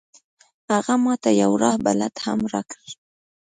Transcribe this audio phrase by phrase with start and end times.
[0.71, 2.85] هغه ما ته یو راه بلد هم راکړ.